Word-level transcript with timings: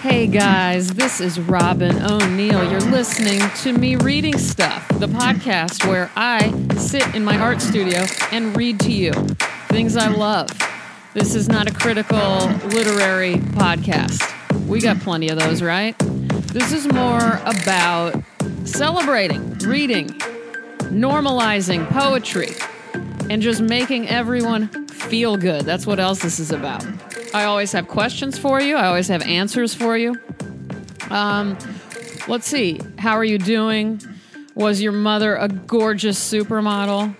Hey 0.00 0.26
guys, 0.28 0.94
this 0.94 1.20
is 1.20 1.38
Robyn 1.38 2.00
O'Neil. 2.02 2.70
You're 2.70 2.80
listening 2.80 3.42
to 3.56 3.74
me 3.74 3.96
reading 3.96 4.38
stuff, 4.38 4.88
the 4.98 5.06
podcast 5.06 5.86
where 5.86 6.10
I 6.16 6.52
sit 6.78 7.14
in 7.14 7.22
my 7.22 7.38
art 7.38 7.60
studio 7.60 8.06
and 8.32 8.56
read 8.56 8.80
to 8.80 8.92
you 8.92 9.12
things 9.68 9.98
I 9.98 10.08
love. 10.08 10.48
This 11.12 11.34
is 11.34 11.50
not 11.50 11.68
a 11.68 11.74
critical 11.74 12.46
literary 12.70 13.34
podcast. 13.34 14.26
We 14.66 14.80
got 14.80 14.98
plenty 15.00 15.28
of 15.28 15.38
those, 15.38 15.60
right? 15.60 15.94
This 15.98 16.72
is 16.72 16.90
more 16.90 17.38
about 17.44 18.24
celebrating, 18.64 19.52
reading, 19.58 20.06
normalizing 20.88 21.86
poetry, 21.90 22.54
and 23.28 23.42
just 23.42 23.60
making 23.60 24.08
everyone 24.08 24.88
feel 24.88 25.36
good. 25.36 25.66
That's 25.66 25.86
what 25.86 26.00
else 26.00 26.22
this 26.22 26.40
is 26.40 26.52
about. 26.52 26.86
I 27.32 27.44
always 27.44 27.70
have 27.72 27.86
questions 27.86 28.38
for 28.38 28.60
you. 28.60 28.76
I 28.76 28.86
always 28.86 29.06
have 29.08 29.22
answers 29.22 29.72
for 29.72 29.96
you. 29.96 30.18
Um, 31.10 31.56
let's 32.26 32.46
see. 32.46 32.80
How 32.98 33.12
are 33.16 33.24
you 33.24 33.38
doing? 33.38 34.00
Was 34.56 34.82
your 34.82 34.92
mother 34.92 35.36
a 35.36 35.46
gorgeous 35.46 36.18
supermodel? 36.18 37.16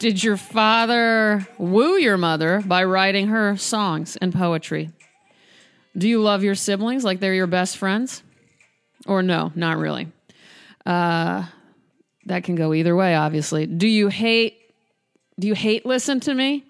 Did 0.00 0.24
your 0.24 0.36
father 0.36 1.46
woo 1.58 1.96
your 1.96 2.16
mother 2.16 2.62
by 2.66 2.82
writing 2.84 3.28
her 3.28 3.56
songs 3.56 4.16
and 4.16 4.34
poetry? 4.34 4.90
Do 5.96 6.08
you 6.08 6.20
love 6.20 6.42
your 6.42 6.56
siblings 6.56 7.04
like 7.04 7.20
they're 7.20 7.34
your 7.34 7.46
best 7.46 7.76
friends? 7.76 8.24
Or 9.06 9.22
no, 9.22 9.52
not 9.54 9.78
really. 9.78 10.08
Uh, 10.84 11.46
that 12.26 12.42
can 12.44 12.56
go 12.56 12.74
either 12.74 12.96
way, 12.96 13.14
obviously. 13.14 13.66
Do 13.66 13.86
you 13.86 14.08
hate? 14.08 14.56
Do 15.38 15.46
you 15.46 15.54
hate 15.54 15.86
listen 15.86 16.18
to 16.20 16.34
me? 16.34 16.64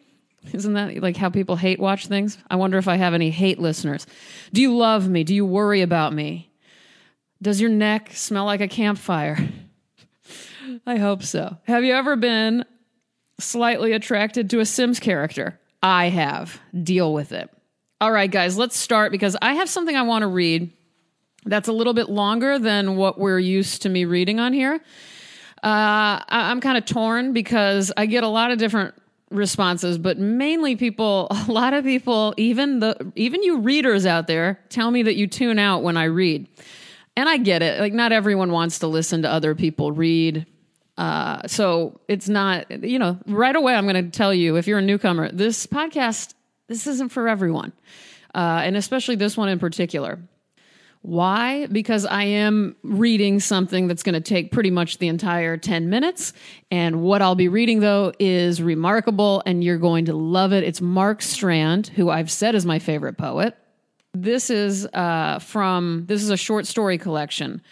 Isn't 0.53 0.73
that 0.75 1.01
like 1.03 1.17
how 1.17 1.29
people 1.31 1.57
hate 1.57 1.79
watch 1.79 2.07
things? 2.07 2.39
I 2.51 2.57
wonder 2.57 2.79
if 2.79 2.89
I 2.89 2.97
have 2.97 3.15
any 3.15 3.31
hate 3.31 3.59
listeners. 3.59 4.07
Do 4.53 4.61
you 4.63 4.75
love 4.77 5.09
me? 5.09 5.23
Do 5.25 5.35
you 5.35 5.45
worry 5.45 5.83
about 5.83 6.13
me? 6.13 6.51
Does 7.43 7.61
your 7.61 7.71
neck 7.71 8.11
smell 8.13 8.45
like 8.47 8.61
a 8.61 8.69
campfire? 8.69 9.39
I 10.87 10.97
hope 10.97 11.23
so. 11.23 11.57
Have 11.65 11.85
you 11.85 11.95
ever 11.95 12.17
been 12.17 12.65
slightly 13.39 13.93
attracted 13.93 14.51
to 14.51 14.61
a 14.61 14.67
Sims 14.67 15.01
character? 15.01 15.59
I 15.83 16.07
have. 16.11 16.61
Deal 16.83 17.13
with 17.13 17.33
it. 17.33 17.51
All 18.01 18.13
right, 18.13 18.31
guys, 18.31 18.57
let's 18.57 18.77
start 18.77 19.13
because 19.13 19.37
I 19.43 19.55
have 19.55 19.69
something 19.69 19.95
I 19.97 20.03
want 20.03 20.23
to 20.23 20.27
read 20.29 20.71
that's 21.45 21.69
a 21.69 21.73
little 21.73 21.95
bit 21.95 22.09
longer 22.09 22.59
than 22.59 22.97
what 22.97 23.19
we're 23.19 23.39
used 23.39 23.83
to 23.83 23.89
me 23.89 24.05
reading 24.05 24.41
on 24.41 24.53
here. 24.53 24.75
Uh, 25.63 26.21
I- 26.29 26.51
I'm 26.51 26.61
kind 26.61 26.79
of 26.79 26.85
torn 26.87 27.33
because 27.33 27.93
I 27.97 28.07
get 28.07 28.25
a 28.25 28.29
lot 28.29 28.51
of 28.51 28.59
different 28.59 28.95
responses, 29.31 29.99
but 29.99 30.19
mainly 30.19 30.77
people, 30.77 31.29
a 31.49 31.51
lot 31.51 31.75
of 31.75 31.85
people, 31.85 32.35
even 32.37 32.81
the 32.81 33.13
even 33.17 33.43
you 33.43 33.59
readers 33.59 34.07
out 34.07 34.27
there, 34.27 34.61
tell 34.69 34.91
me 34.91 35.03
that 35.05 35.17
you 35.17 35.27
tune 35.27 35.59
out 35.59 35.83
when 35.83 35.97
I 35.97 36.05
read, 36.05 36.49
and 37.17 37.29
I 37.29 37.39
get 37.39 37.63
it. 37.63 37.81
Like 37.81 37.93
not 37.93 38.13
everyone 38.13 38.53
wants 38.53 38.81
to 38.81 38.87
listen 38.87 39.23
to 39.23 39.31
other 39.31 39.55
people 39.55 39.93
read. 39.93 40.47
Uh, 40.99 41.47
so 41.47 41.99
it's 42.09 42.29
not, 42.29 42.85
you 42.85 42.99
know, 42.99 43.19
right 43.27 43.57
away. 43.57 43.75
I'm 43.75 43.87
going 43.89 44.05
to 44.05 44.11
tell 44.11 44.35
you 44.35 44.57
if 44.57 44.67
you're 44.67 44.81
a 44.81 44.83
newcomer, 44.83 45.33
this 45.33 45.67
podcast, 45.67 46.35
this 46.69 46.87
isn't 46.87 47.09
for 47.11 47.27
everyone, 47.27 47.73
uh, 48.35 48.61
and 48.65 48.77
especially 48.77 49.17
this 49.17 49.35
one 49.35 49.49
in 49.49 49.59
particular. 49.59 50.19
Why? 51.03 51.67
Because 51.67 52.05
I 52.05 52.25
am 52.25 52.77
reading 52.83 53.41
something 53.41 53.89
that's 53.89 54.03
going 54.03 54.15
to 54.15 54.21
take 54.21 54.53
pretty 54.53 54.71
much 54.71 54.99
the 54.99 55.09
entire 55.09 55.57
10 55.57 55.89
minutes. 55.89 56.35
And 56.71 57.01
what 57.01 57.23
I'll 57.23 57.35
be 57.35 57.49
reading, 57.49 57.81
though, 57.81 58.13
is 58.19 58.61
remarkable 58.61 59.43
and 59.47 59.65
you're 59.65 59.79
going 59.79 60.05
to 60.07 60.15
love 60.15 60.53
it. 60.53 60.63
It's 60.63 60.83
Mark 60.83 61.23
Strand, 61.23 61.89
who 61.89 62.11
I've 62.11 62.31
said 62.31 62.55
is 62.55 62.67
my 62.67 62.79
favorite 62.79 63.17
poet. 63.17 63.57
This 64.13 64.51
is 64.51 64.87
uh, 64.93 65.39
from, 65.39 66.05
this 66.07 66.23
is 66.23 66.29
a 66.29 66.37
short 66.37 66.67
story 66.67 66.99
collection. 66.99 67.63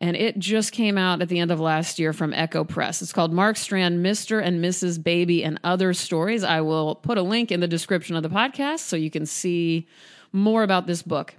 And 0.00 0.14
it 0.14 0.38
just 0.38 0.72
came 0.72 0.96
out 0.96 1.22
at 1.22 1.28
the 1.28 1.40
end 1.40 1.50
of 1.50 1.58
last 1.58 1.98
year 1.98 2.12
from 2.12 2.32
Ecco 2.34 2.68
Press. 2.68 3.02
It's 3.02 3.14
called 3.14 3.32
Mark 3.32 3.56
Strand, 3.56 4.04
Mr. 4.04 4.40
and 4.44 4.62
Mrs. 4.62 5.02
Baby 5.02 5.42
and 5.42 5.58
Other 5.64 5.92
Stories. 5.92 6.44
I 6.44 6.60
will 6.60 6.96
put 6.96 7.18
a 7.18 7.22
link 7.22 7.50
in 7.50 7.60
the 7.60 7.66
description 7.66 8.14
of 8.14 8.22
the 8.22 8.28
podcast 8.28 8.80
so 8.80 8.94
you 8.94 9.10
can 9.10 9.26
see 9.26 9.88
more 10.32 10.62
about 10.62 10.86
this 10.86 11.02
book 11.02 11.34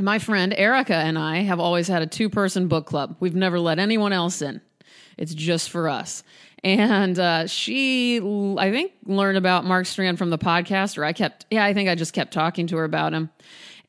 my 0.00 0.18
friend 0.18 0.54
Erica 0.56 0.94
and 0.94 1.18
I 1.18 1.38
have 1.38 1.60
always 1.60 1.88
had 1.88 2.02
a 2.02 2.06
two 2.06 2.28
person 2.28 2.68
book 2.68 2.86
club. 2.86 3.16
We've 3.20 3.34
never 3.34 3.60
let 3.60 3.78
anyone 3.78 4.12
else 4.12 4.42
in, 4.42 4.60
it's 5.16 5.34
just 5.34 5.70
for 5.70 5.88
us. 5.88 6.22
And 6.62 7.18
uh, 7.18 7.46
she, 7.46 8.18
I 8.58 8.70
think, 8.70 8.92
learned 9.06 9.38
about 9.38 9.64
Mark 9.64 9.86
Strand 9.86 10.18
from 10.18 10.28
the 10.28 10.38
podcast, 10.38 10.98
or 10.98 11.04
I 11.04 11.14
kept, 11.14 11.46
yeah, 11.50 11.64
I 11.64 11.72
think 11.72 11.88
I 11.88 11.94
just 11.94 12.12
kept 12.12 12.34
talking 12.34 12.66
to 12.66 12.76
her 12.76 12.84
about 12.84 13.14
him. 13.14 13.30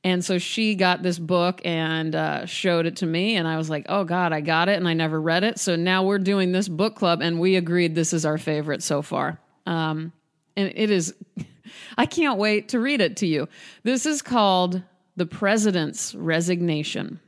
And 0.03 0.23
so 0.25 0.39
she 0.39 0.73
got 0.75 1.03
this 1.03 1.19
book 1.19 1.61
and 1.63 2.15
uh, 2.15 2.45
showed 2.45 2.85
it 2.85 2.97
to 2.97 3.05
me, 3.05 3.35
and 3.35 3.47
I 3.47 3.57
was 3.57 3.69
like, 3.69 3.85
"Oh 3.87 4.03
God, 4.03 4.33
I 4.33 4.41
got 4.41 4.67
it!" 4.67 4.77
And 4.77 4.87
I 4.87 4.93
never 4.93 5.21
read 5.21 5.43
it. 5.43 5.59
So 5.59 5.75
now 5.75 6.03
we're 6.03 6.17
doing 6.17 6.51
this 6.51 6.67
book 6.67 6.95
club, 6.95 7.21
and 7.21 7.39
we 7.39 7.55
agreed 7.55 7.93
this 7.93 8.11
is 8.11 8.25
our 8.25 8.39
favorite 8.39 8.81
so 8.81 9.03
far. 9.03 9.39
Um, 9.67 10.11
and 10.57 10.71
it 10.75 10.89
is, 10.89 11.13
I 11.97 12.07
can't 12.07 12.39
wait 12.39 12.69
to 12.69 12.79
read 12.79 12.99
it 12.99 13.17
to 13.17 13.27
you. 13.27 13.47
This 13.83 14.07
is 14.07 14.23
called 14.23 14.81
the 15.21 15.27
President's 15.27 16.15
Resignation. 16.15 17.19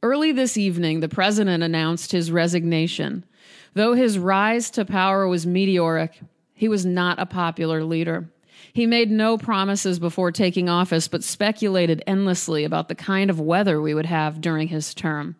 Early 0.00 0.30
this 0.30 0.56
evening, 0.56 1.00
the 1.00 1.08
President 1.08 1.64
announced 1.64 2.12
his 2.12 2.30
resignation. 2.30 3.24
Though 3.74 3.94
his 3.94 4.16
rise 4.16 4.70
to 4.70 4.84
power 4.84 5.26
was 5.26 5.44
meteoric, 5.44 6.20
he 6.54 6.68
was 6.68 6.86
not 6.86 7.18
a 7.18 7.26
popular 7.26 7.82
leader. 7.82 8.30
He 8.72 8.86
made 8.86 9.10
no 9.10 9.38
promises 9.38 9.98
before 9.98 10.30
taking 10.30 10.68
office, 10.68 11.08
but 11.08 11.24
speculated 11.24 12.00
endlessly 12.06 12.62
about 12.62 12.86
the 12.86 12.94
kind 12.94 13.28
of 13.28 13.40
weather 13.40 13.82
we 13.82 13.92
would 13.92 14.06
have 14.06 14.40
during 14.40 14.68
his 14.68 14.94
term, 14.94 15.34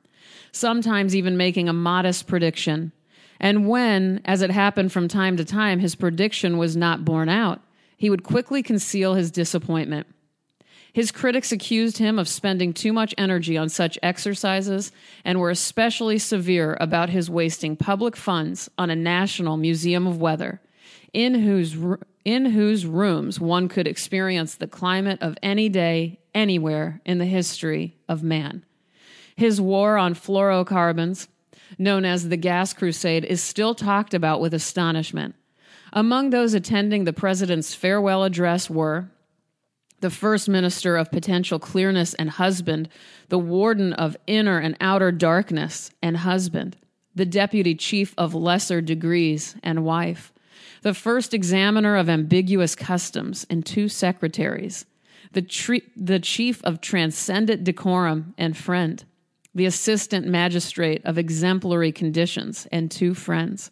sometimes 0.50 1.14
even 1.14 1.36
making 1.36 1.68
a 1.68 1.72
modest 1.72 2.26
prediction. 2.26 2.90
And 3.38 3.68
when, 3.68 4.22
as 4.24 4.42
it 4.42 4.50
happened 4.50 4.90
from 4.90 5.06
time 5.06 5.36
to 5.36 5.44
time, 5.44 5.78
his 5.78 5.94
prediction 5.94 6.58
was 6.58 6.76
not 6.76 7.04
borne 7.04 7.28
out, 7.28 7.60
he 7.96 8.10
would 8.10 8.24
quickly 8.24 8.60
conceal 8.64 9.14
his 9.14 9.30
disappointment. 9.30 10.08
His 10.92 11.12
critics 11.12 11.52
accused 11.52 11.98
him 11.98 12.18
of 12.18 12.28
spending 12.28 12.72
too 12.72 12.92
much 12.92 13.14
energy 13.16 13.56
on 13.56 13.68
such 13.68 13.98
exercises 14.02 14.90
and 15.24 15.38
were 15.38 15.50
especially 15.50 16.18
severe 16.18 16.76
about 16.80 17.10
his 17.10 17.30
wasting 17.30 17.76
public 17.76 18.16
funds 18.16 18.68
on 18.76 18.90
a 18.90 18.96
national 18.96 19.56
museum 19.56 20.06
of 20.06 20.20
weather, 20.20 20.60
in 21.12 21.34
whose, 21.34 21.76
in 22.24 22.46
whose 22.46 22.86
rooms 22.86 23.38
one 23.38 23.68
could 23.68 23.86
experience 23.86 24.54
the 24.56 24.66
climate 24.66 25.20
of 25.22 25.36
any 25.42 25.68
day, 25.68 26.18
anywhere 26.34 27.00
in 27.04 27.18
the 27.18 27.26
history 27.26 27.96
of 28.08 28.22
man. 28.22 28.64
His 29.36 29.60
war 29.60 29.96
on 29.96 30.14
fluorocarbons, 30.14 31.28
known 31.78 32.04
as 32.04 32.28
the 32.28 32.36
Gas 32.36 32.72
Crusade, 32.72 33.24
is 33.24 33.40
still 33.40 33.74
talked 33.74 34.12
about 34.12 34.40
with 34.40 34.52
astonishment. 34.52 35.34
Among 35.92 36.30
those 36.30 36.52
attending 36.52 37.04
the 37.04 37.12
president's 37.12 37.74
farewell 37.74 38.24
address 38.24 38.68
were 38.68 39.10
the 40.00 40.10
first 40.10 40.48
minister 40.48 40.96
of 40.96 41.10
potential 41.10 41.58
clearness 41.58 42.14
and 42.14 42.30
husband, 42.30 42.88
the 43.28 43.38
warden 43.38 43.92
of 43.92 44.16
inner 44.26 44.58
and 44.58 44.76
outer 44.80 45.12
darkness 45.12 45.90
and 46.02 46.18
husband, 46.18 46.76
the 47.14 47.26
deputy 47.26 47.74
chief 47.74 48.14
of 48.16 48.34
lesser 48.34 48.80
degrees 48.80 49.56
and 49.62 49.84
wife, 49.84 50.32
the 50.82 50.94
first 50.94 51.34
examiner 51.34 51.96
of 51.96 52.08
ambiguous 52.08 52.74
customs 52.74 53.46
and 53.50 53.64
two 53.64 53.88
secretaries, 53.88 54.86
the, 55.32 55.42
tre- 55.42 55.82
the 55.96 56.18
chief 56.18 56.62
of 56.64 56.80
transcendent 56.80 57.64
decorum 57.64 58.34
and 58.38 58.56
friend, 58.56 59.04
the 59.54 59.66
assistant 59.66 60.26
magistrate 60.26 61.02
of 61.04 61.18
exemplary 61.18 61.92
conditions 61.92 62.66
and 62.72 62.90
two 62.90 63.14
friends 63.14 63.70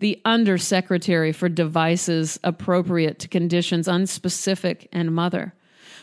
the 0.00 0.20
undersecretary 0.24 1.32
for 1.32 1.48
devices 1.48 2.38
appropriate 2.44 3.18
to 3.18 3.28
conditions 3.28 3.88
unspecific 3.88 4.86
and 4.92 5.14
mother, 5.14 5.54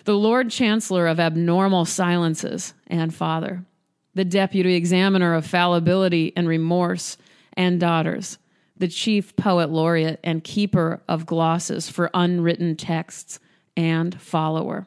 the 0.06 0.16
Lord 0.16 0.52
Chancellor 0.52 1.08
of 1.08 1.20
abnormal 1.20 1.86
silences 1.86 2.74
and 2.88 3.14
father, 3.14 3.66
the 4.14 4.24
deputy 4.24 4.76
examiner 4.76 5.34
of 5.34 5.46
fallibility 5.46 6.32
and 6.36 6.48
remorse 6.48 7.18
and 7.58 7.80
daughters, 7.80 8.38
the 8.78 8.88
chief 8.88 9.36
poet 9.36 9.72
laureate 9.72 10.20
and 10.24 10.44
keeper 10.44 11.02
of 11.08 11.26
glosses 11.26 11.90
for 11.90 12.12
unwritten 12.14 12.76
texts 12.76 13.40
and 13.76 14.20
follower. 14.22 14.86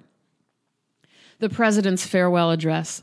The 1.41 1.49
president's 1.49 2.07
farewell 2.07 2.51
address. 2.51 3.03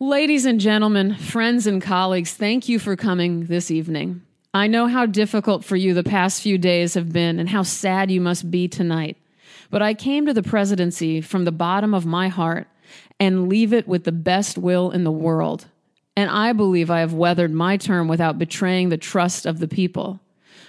Ladies 0.00 0.46
and 0.46 0.60
gentlemen, 0.60 1.14
friends 1.16 1.66
and 1.66 1.82
colleagues, 1.82 2.32
thank 2.32 2.68
you 2.68 2.78
for 2.78 2.96
coming 2.96 3.46
this 3.46 3.70
evening. 3.70 4.22
I 4.54 4.66
know 4.68 4.86
how 4.86 5.04
difficult 5.06 5.64
for 5.64 5.76
you 5.76 5.92
the 5.92 6.04
past 6.04 6.40
few 6.40 6.56
days 6.56 6.94
have 6.94 7.12
been 7.12 7.38
and 7.38 7.48
how 7.48 7.62
sad 7.62 8.10
you 8.10 8.20
must 8.20 8.50
be 8.50 8.68
tonight. 8.68 9.18
But 9.70 9.82
I 9.82 9.94
came 9.94 10.26
to 10.26 10.34
the 10.34 10.42
presidency 10.42 11.20
from 11.20 11.44
the 11.44 11.52
bottom 11.52 11.94
of 11.94 12.06
my 12.06 12.28
heart 12.28 12.66
and 13.20 13.48
leave 13.48 13.72
it 13.72 13.86
with 13.86 14.04
the 14.04 14.12
best 14.12 14.56
will 14.56 14.90
in 14.90 15.04
the 15.04 15.12
world. 15.12 15.66
And 16.16 16.30
I 16.30 16.52
believe 16.52 16.90
I 16.90 17.00
have 17.00 17.12
weathered 17.12 17.52
my 17.52 17.76
term 17.76 18.08
without 18.08 18.38
betraying 18.38 18.88
the 18.88 18.96
trust 18.96 19.46
of 19.46 19.58
the 19.58 19.68
people. 19.68 20.20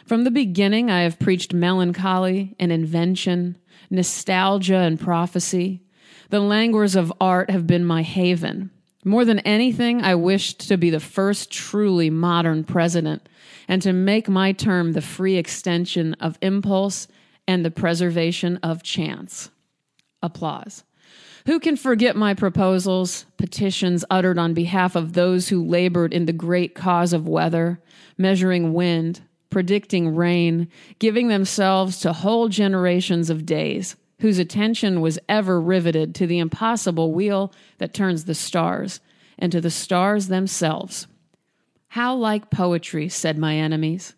From 0.06 0.24
the 0.24 0.32
beginning, 0.32 0.90
I 0.90 1.02
have 1.02 1.20
preached 1.20 1.54
melancholy 1.54 2.56
and 2.60 2.72
invention, 2.72 3.58
nostalgia 3.90 4.78
and 4.78 5.00
prophecy, 5.00 5.82
The 6.30 6.40
languors 6.40 6.96
of 6.96 7.14
art 7.20 7.50
have 7.50 7.66
been 7.66 7.86
my 7.86 8.04
haven. 8.04 8.70
More 9.04 9.26
than 9.26 9.40
anything, 9.40 10.02
I 10.02 10.16
wished 10.16 10.68
to 10.68 10.78
be 10.78 10.90
the 10.90 11.00
first 11.00 11.52
truly 11.52 12.10
modern 12.10 12.64
president 12.64 13.28
and 13.68 13.82
to 13.82 13.94
make 13.94 14.28
my 14.28 14.52
term 14.52 14.92
the 14.92 15.02
free 15.02 15.38
extension 15.38 16.16
of 16.16 16.38
impulse 16.42 17.08
and 17.50 17.66
the 17.66 17.72
preservation 17.72 18.58
of 18.58 18.84
chance. 18.84 19.50
Applause. 20.22 20.84
Who 21.48 21.60
can 21.60 21.78
forget 21.78 22.16
my 22.16 22.36
proposals, 22.36 23.26
petitions 23.38 24.06
uttered 24.08 24.38
on 24.38 24.54
behalf 24.54 24.96
of 24.96 25.14
those 25.14 25.50
who 25.50 25.66
labored 25.66 26.14
in 26.14 26.28
the 26.28 26.32
great 26.32 26.76
cause 26.76 27.12
of 27.12 27.28
weather, 27.28 27.82
measuring 28.20 28.74
wind, 28.76 29.22
predicting 29.50 30.16
rain, 30.16 30.68
giving 31.00 31.30
themselves 31.30 32.00
to 32.02 32.14
whole 32.14 32.50
generations 32.50 33.32
of 33.32 33.48
days, 33.48 33.96
whose 34.20 34.38
attention 34.38 35.02
was 35.02 35.18
ever 35.28 35.60
riveted 35.60 36.14
to 36.14 36.28
the 36.28 36.38
impossible 36.38 37.14
wheel 37.14 37.52
that 37.80 37.96
turns 37.96 38.26
the 38.26 38.36
stars, 38.36 39.00
and 39.40 39.52
to 39.52 39.60
the 39.60 39.72
stars 39.72 40.28
themselves. 40.28 41.08
How 41.88 42.14
like 42.14 42.52
poetry, 42.52 43.10
said 43.10 43.40
my 43.40 43.56
enemies. 43.56 44.14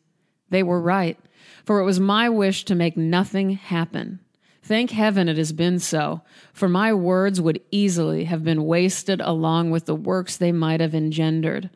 They 0.49 0.63
were 0.63 0.81
right, 0.81 1.17
for 1.65 1.79
it 1.79 1.85
was 1.85 1.99
my 1.99 2.29
wish 2.29 2.65
to 2.65 2.75
make 2.75 2.97
nothing 2.97 3.51
happen. 3.51 4.19
Thank 4.63 4.91
heaven 4.91 5.27
it 5.27 5.37
has 5.37 5.51
been 5.51 5.79
so, 5.79 6.21
for 6.53 6.69
my 6.69 6.93
words 6.93 7.41
would 7.41 7.61
easily 7.71 8.25
have 8.25 8.43
been 8.43 8.65
wasted 8.65 9.19
along 9.19 9.71
with 9.71 9.85
the 9.85 9.95
works 9.95 10.37
they 10.37 10.51
might 10.51 10.81
have 10.81 10.93
engendered. 10.93 11.69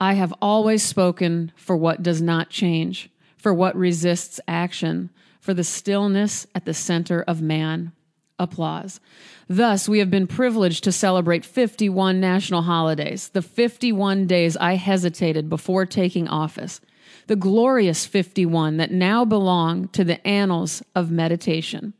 I 0.00 0.14
have 0.14 0.34
always 0.40 0.82
spoken 0.82 1.52
for 1.56 1.76
what 1.76 2.02
does 2.02 2.22
not 2.22 2.50
change, 2.50 3.10
for 3.36 3.52
what 3.52 3.74
resists 3.76 4.40
action, 4.46 5.10
for 5.40 5.54
the 5.54 5.64
stillness 5.64 6.46
at 6.54 6.64
the 6.66 6.74
center 6.74 7.22
of 7.22 7.40
man. 7.40 7.92
Applause. 8.38 9.00
Thus, 9.48 9.88
we 9.88 9.98
have 9.98 10.10
been 10.10 10.28
privileged 10.28 10.84
to 10.84 10.92
celebrate 10.92 11.44
51 11.44 12.20
national 12.20 12.62
holidays, 12.62 13.30
the 13.30 13.42
51 13.42 14.26
days 14.26 14.56
I 14.56 14.74
hesitated 14.74 15.48
before 15.48 15.86
taking 15.86 16.28
office, 16.28 16.80
the 17.28 17.36
glorious 17.36 18.06
51 18.06 18.78
that 18.78 18.90
now 18.90 19.24
belong 19.24 19.88
to 19.88 20.02
the 20.02 20.26
annals 20.26 20.82
of 20.94 21.10
meditation. 21.10 21.92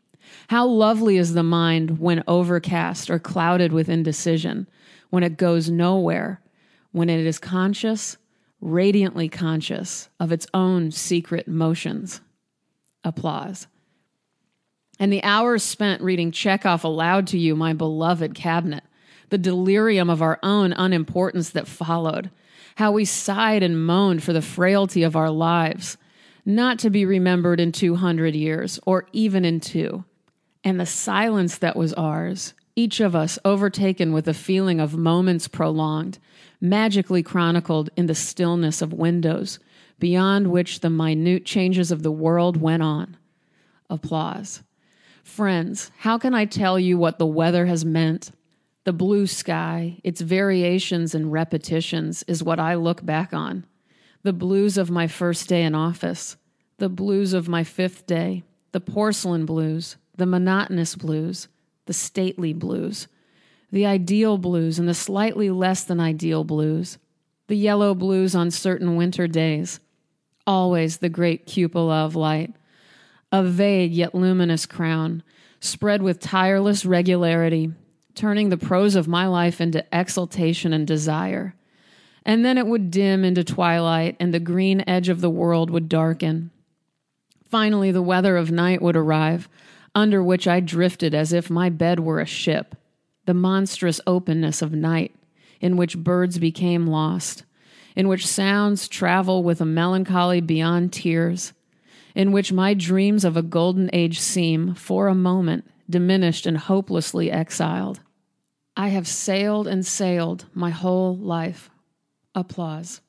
How 0.48 0.66
lovely 0.66 1.18
is 1.18 1.34
the 1.34 1.42
mind 1.42 1.98
when 1.98 2.24
overcast 2.26 3.10
or 3.10 3.18
clouded 3.18 3.72
with 3.72 3.90
indecision, 3.90 4.66
when 5.10 5.22
it 5.22 5.36
goes 5.36 5.70
nowhere, 5.70 6.40
when 6.92 7.10
it 7.10 7.24
is 7.26 7.38
conscious, 7.38 8.16
radiantly 8.60 9.28
conscious 9.28 10.08
of 10.18 10.32
its 10.32 10.46
own 10.54 10.90
secret 10.90 11.46
motions. 11.46 12.22
Applause. 13.04 13.66
And 14.98 15.12
the 15.12 15.22
hours 15.22 15.62
spent 15.62 16.02
reading 16.02 16.32
Chekhov 16.32 16.84
aloud 16.84 17.26
to 17.28 17.38
you, 17.38 17.54
my 17.54 17.74
beloved 17.74 18.34
cabinet, 18.34 18.82
the 19.30 19.38
delirium 19.38 20.10
of 20.10 20.22
our 20.22 20.38
own 20.42 20.72
unimportance 20.72 21.50
that 21.50 21.68
followed, 21.68 22.30
how 22.76 22.92
we 22.92 23.04
sighed 23.04 23.62
and 23.62 23.84
moaned 23.84 24.22
for 24.22 24.32
the 24.32 24.42
frailty 24.42 25.02
of 25.02 25.16
our 25.16 25.30
lives, 25.30 25.96
not 26.44 26.78
to 26.78 26.90
be 26.90 27.04
remembered 27.04 27.60
in 27.60 27.72
200 27.72 28.34
years 28.34 28.78
or 28.86 29.06
even 29.12 29.44
in 29.44 29.60
two, 29.60 30.04
and 30.64 30.80
the 30.80 30.86
silence 30.86 31.58
that 31.58 31.76
was 31.76 31.92
ours, 31.94 32.54
each 32.74 33.00
of 33.00 33.16
us 33.16 33.38
overtaken 33.44 34.12
with 34.12 34.28
a 34.28 34.34
feeling 34.34 34.80
of 34.80 34.96
moments 34.96 35.48
prolonged, 35.48 36.18
magically 36.60 37.22
chronicled 37.22 37.90
in 37.96 38.06
the 38.06 38.14
stillness 38.14 38.80
of 38.80 38.92
windows, 38.92 39.58
beyond 39.98 40.46
which 40.50 40.80
the 40.80 40.90
minute 40.90 41.44
changes 41.44 41.90
of 41.90 42.02
the 42.02 42.12
world 42.12 42.56
went 42.56 42.82
on. 42.82 43.16
Applause. 43.90 44.62
Friends, 45.24 45.90
how 45.98 46.18
can 46.18 46.34
I 46.34 46.44
tell 46.44 46.78
you 46.78 46.96
what 46.96 47.18
the 47.18 47.26
weather 47.26 47.66
has 47.66 47.84
meant? 47.84 48.30
The 48.88 48.94
blue 48.94 49.26
sky, 49.26 50.00
its 50.02 50.22
variations 50.22 51.14
and 51.14 51.30
repetitions, 51.30 52.22
is 52.22 52.42
what 52.42 52.58
I 52.58 52.74
look 52.74 53.04
back 53.04 53.34
on. 53.34 53.66
The 54.22 54.32
blues 54.32 54.78
of 54.78 54.90
my 54.90 55.06
first 55.06 55.46
day 55.46 55.64
in 55.64 55.74
office, 55.74 56.38
the 56.78 56.88
blues 56.88 57.34
of 57.34 57.50
my 57.50 57.64
fifth 57.64 58.06
day, 58.06 58.44
the 58.72 58.80
porcelain 58.80 59.44
blues, 59.44 59.98
the 60.16 60.24
monotonous 60.24 60.94
blues, 60.94 61.48
the 61.84 61.92
stately 61.92 62.54
blues, 62.54 63.08
the 63.70 63.84
ideal 63.84 64.38
blues 64.38 64.78
and 64.78 64.88
the 64.88 64.94
slightly 64.94 65.50
less 65.50 65.84
than 65.84 66.00
ideal 66.00 66.42
blues, 66.42 66.96
the 67.46 67.56
yellow 67.56 67.94
blues 67.94 68.34
on 68.34 68.50
certain 68.50 68.96
winter 68.96 69.26
days, 69.26 69.80
always 70.46 70.96
the 70.96 71.10
great 71.10 71.44
cupola 71.44 72.06
of 72.06 72.16
light, 72.16 72.54
a 73.32 73.42
vague 73.42 73.92
yet 73.92 74.14
luminous 74.14 74.64
crown, 74.64 75.22
spread 75.60 76.00
with 76.00 76.20
tireless 76.20 76.86
regularity, 76.86 77.70
turning 78.18 78.48
the 78.48 78.56
prose 78.56 78.94
of 78.94 79.08
my 79.08 79.26
life 79.26 79.60
into 79.60 79.84
exultation 79.94 80.72
and 80.72 80.86
desire. 80.86 81.54
And 82.24 82.44
then 82.44 82.58
it 82.58 82.66
would 82.66 82.90
dim 82.90 83.24
into 83.24 83.44
twilight, 83.44 84.16
and 84.20 84.34
the 84.34 84.40
green 84.40 84.84
edge 84.86 85.08
of 85.08 85.20
the 85.20 85.30
world 85.30 85.70
would 85.70 85.88
darken. 85.88 86.50
Finally, 87.48 87.92
the 87.92 88.02
weather 88.02 88.36
of 88.36 88.50
night 88.50 88.82
would 88.82 88.96
arrive, 88.96 89.48
under 89.94 90.22
which 90.22 90.46
I 90.46 90.60
drifted 90.60 91.14
as 91.14 91.32
if 91.32 91.48
my 91.48 91.70
bed 91.70 92.00
were 92.00 92.20
a 92.20 92.26
ship, 92.26 92.74
the 93.24 93.34
monstrous 93.34 94.00
openness 94.06 94.60
of 94.60 94.72
night, 94.72 95.14
in 95.60 95.76
which 95.76 95.96
birds 95.96 96.38
became 96.38 96.86
lost, 96.86 97.44
in 97.96 98.08
which 98.08 98.26
sounds 98.26 98.88
travel 98.88 99.42
with 99.42 99.60
a 99.60 99.64
melancholy 99.64 100.40
beyond 100.40 100.92
tears 100.92 101.52
in 102.18 102.32
which 102.32 102.52
my 102.52 102.74
dreams 102.74 103.24
of 103.24 103.36
a 103.36 103.42
golden 103.42 103.88
age 103.92 104.18
seem, 104.18 104.74
for 104.74 105.06
a 105.06 105.14
moment, 105.14 105.64
diminished 105.88 106.46
and 106.46 106.58
hopelessly 106.58 107.30
exiled. 107.30 108.00
I 108.78 108.88
have 108.88 109.06
sailed 109.06 109.66
and 109.66 109.84
sailed 109.84 110.46
my 110.54 110.70
whole 110.70 111.16
life. 111.16 111.68
Applause. 112.34 113.02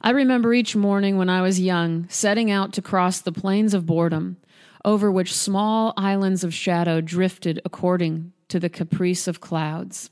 I 0.00 0.10
remember 0.10 0.52
each 0.52 0.74
morning 0.74 1.18
when 1.18 1.28
I 1.28 1.42
was 1.42 1.60
young 1.60 2.08
setting 2.08 2.50
out 2.50 2.72
to 2.72 2.82
cross 2.82 3.20
the 3.20 3.30
plains 3.30 3.74
of 3.74 3.86
boredom, 3.86 4.38
over 4.84 5.12
which 5.12 5.32
small 5.32 5.92
islands 5.96 6.42
of 6.42 6.52
shadow 6.52 7.00
drifted 7.00 7.60
according 7.64 8.32
to 8.48 8.58
the 8.58 8.68
caprice 8.68 9.28
of 9.28 9.40
clouds. 9.40 10.10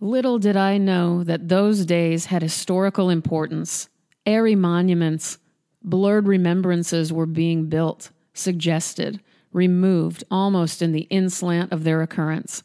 Little 0.00 0.38
did 0.38 0.56
I 0.56 0.78
know 0.78 1.24
that 1.24 1.48
those 1.48 1.84
days 1.84 2.26
had 2.26 2.42
historical 2.42 3.10
importance, 3.10 3.88
airy 4.24 4.54
monuments 4.54 5.38
Blurred 5.86 6.26
remembrances 6.26 7.12
were 7.12 7.26
being 7.26 7.66
built, 7.66 8.10
suggested, 8.34 9.20
removed 9.52 10.24
almost 10.32 10.82
in 10.82 10.90
the 10.90 11.06
inslant 11.10 11.72
of 11.72 11.84
their 11.84 12.02
occurrence. 12.02 12.64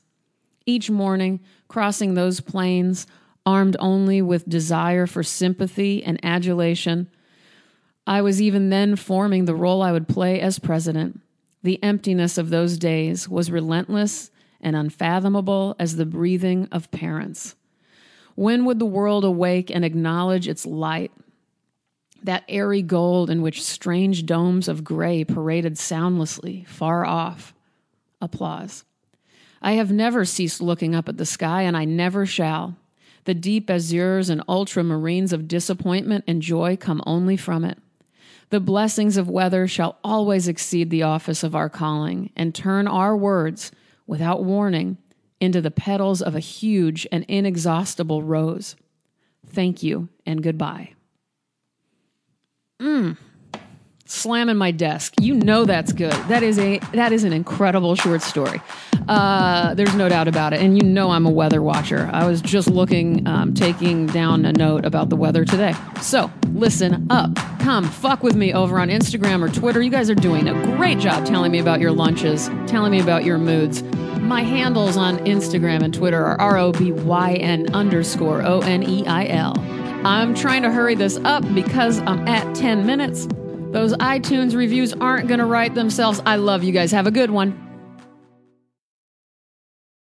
Each 0.65 0.89
morning, 0.89 1.39
crossing 1.67 2.13
those 2.13 2.39
plains, 2.39 3.07
armed 3.45 3.75
only 3.79 4.21
with 4.21 4.47
desire 4.47 5.07
for 5.07 5.23
sympathy 5.23 6.03
and 6.03 6.19
adulation, 6.23 7.09
I 8.05 8.21
was 8.21 8.41
even 8.41 8.69
then 8.69 8.95
forming 8.95 9.45
the 9.45 9.55
role 9.55 9.81
I 9.81 9.91
would 9.91 10.07
play 10.07 10.39
as 10.41 10.59
president. 10.59 11.21
The 11.63 11.81
emptiness 11.83 12.37
of 12.37 12.49
those 12.49 12.77
days 12.77 13.29
was 13.29 13.51
relentless 13.51 14.31
and 14.59 14.75
unfathomable 14.75 15.75
as 15.79 15.95
the 15.95 16.05
breathing 16.05 16.67
of 16.71 16.91
parents. 16.91 17.55
When 18.35 18.65
would 18.65 18.79
the 18.79 18.85
world 18.85 19.23
awake 19.23 19.69
and 19.69 19.85
acknowledge 19.85 20.47
its 20.47 20.65
light, 20.65 21.11
that 22.23 22.43
airy 22.47 22.81
gold 22.81 23.29
in 23.29 23.41
which 23.41 23.63
strange 23.63 24.25
domes 24.25 24.67
of 24.67 24.83
gray 24.83 25.23
paraded 25.23 25.77
soundlessly 25.77 26.65
far 26.67 27.05
off. 27.05 27.53
Applause. 28.21 28.83
I 29.61 29.73
have 29.73 29.91
never 29.91 30.25
ceased 30.25 30.61
looking 30.61 30.95
up 30.95 31.07
at 31.07 31.17
the 31.17 31.25
sky, 31.25 31.63
and 31.63 31.77
I 31.77 31.85
never 31.85 32.25
shall. 32.25 32.77
The 33.25 33.33
deep 33.35 33.67
azures 33.67 34.29
and 34.29 34.45
ultramarines 34.47 35.31
of 35.31 35.47
disappointment 35.47 36.23
and 36.27 36.41
joy 36.41 36.75
come 36.77 37.03
only 37.05 37.37
from 37.37 37.63
it. 37.63 37.77
The 38.49 38.59
blessings 38.59 39.15
of 39.15 39.29
weather 39.29 39.67
shall 39.67 39.97
always 40.03 40.47
exceed 40.47 40.89
the 40.89 41.03
office 41.03 41.43
of 41.43 41.55
our 41.55 41.69
calling 41.69 42.31
and 42.35 42.53
turn 42.53 42.87
our 42.87 43.15
words, 43.15 43.71
without 44.07 44.43
warning, 44.43 44.97
into 45.39 45.61
the 45.61 45.71
petals 45.71 46.21
of 46.21 46.35
a 46.35 46.39
huge 46.39 47.07
and 47.11 47.23
inexhaustible 47.27 48.23
rose. 48.23 48.75
Thank 49.47 49.83
you 49.83 50.09
and 50.25 50.43
goodbye. 50.43 50.93
Mm. 52.81 53.17
Slamming 54.05 54.57
my 54.57 54.71
desk. 54.71 55.13
You 55.21 55.35
know 55.35 55.65
that's 55.65 55.93
good. 55.93 56.11
That 56.27 56.43
is 56.43 56.59
a 56.59 56.79
that 56.93 57.13
is 57.13 57.23
an 57.23 57.31
incredible 57.31 57.95
short 57.95 58.21
story. 58.21 58.61
Uh, 59.07 59.73
there's 59.73 59.95
no 59.95 60.09
doubt 60.09 60.27
about 60.27 60.53
it. 60.53 60.61
And 60.61 60.81
you 60.81 60.87
know 60.87 61.11
I'm 61.11 61.25
a 61.25 61.29
weather 61.29 61.61
watcher. 61.61 62.09
I 62.11 62.25
was 62.27 62.41
just 62.41 62.69
looking, 62.69 63.27
um, 63.27 63.53
taking 63.53 64.07
down 64.07 64.45
a 64.45 64.53
note 64.53 64.85
about 64.85 65.09
the 65.09 65.15
weather 65.15 65.45
today. 65.45 65.73
So 66.01 66.31
listen 66.53 67.07
up. 67.09 67.35
Come 67.59 67.85
fuck 67.85 68.23
with 68.23 68.35
me 68.35 68.53
over 68.53 68.79
on 68.79 68.89
Instagram 68.89 69.43
or 69.43 69.53
Twitter. 69.53 69.81
You 69.81 69.89
guys 69.91 70.09
are 70.09 70.15
doing 70.15 70.47
a 70.47 70.53
great 70.77 70.99
job 70.99 71.25
telling 71.25 71.51
me 71.51 71.59
about 71.59 71.79
your 71.79 71.91
lunches, 71.91 72.49
telling 72.67 72.91
me 72.91 72.99
about 73.01 73.23
your 73.23 73.37
moods. 73.37 73.83
My 74.21 74.43
handles 74.43 74.97
on 74.97 75.17
Instagram 75.19 75.81
and 75.83 75.93
Twitter 75.93 76.23
are 76.23 76.39
R 76.39 76.57
O 76.57 76.71
B 76.71 76.91
Y 76.91 77.33
N 77.33 77.73
underscore 77.73 78.43
O 78.43 78.61
N 78.61 78.83
E 78.83 79.05
I 79.07 79.27
L. 79.27 79.55
I'm 80.05 80.33
trying 80.33 80.63
to 80.63 80.71
hurry 80.71 80.95
this 80.95 81.17
up 81.17 81.43
because 81.53 81.99
I'm 81.99 82.27
at 82.27 82.55
10 82.55 82.85
minutes. 82.85 83.27
Those 83.71 83.93
iTunes 83.93 84.55
reviews 84.55 84.93
aren't 84.93 85.27
going 85.27 85.39
to 85.39 85.45
write 85.45 85.75
themselves. 85.75 86.21
I 86.25 86.37
love 86.37 86.63
you 86.63 86.71
guys. 86.71 86.91
Have 86.91 87.07
a 87.07 87.11
good 87.11 87.29
one. 87.31 87.70